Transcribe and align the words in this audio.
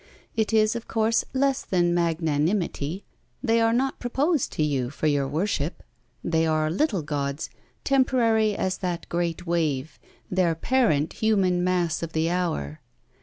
It 0.35 0.51
is 0.51 0.75
of 0.75 0.87
course 0.87 1.23
less 1.31 1.61
than 1.63 1.93
magnanimity; 1.93 3.05
they 3.43 3.61
are 3.61 3.71
not 3.71 3.99
proposed 3.99 4.51
to 4.53 4.63
you 4.63 4.89
for 4.89 5.05
your 5.05 5.27
worship; 5.27 5.83
they 6.23 6.47
are 6.47 6.71
little 6.71 7.03
Gods, 7.03 7.51
temporary 7.83 8.55
as 8.55 8.79
that 8.79 9.07
great 9.09 9.45
wave, 9.45 9.99
their 10.31 10.55
parent 10.55 11.13
human 11.13 11.63
mass 11.63 12.01
of 12.01 12.13
the 12.13 12.31
hour. 12.31 12.79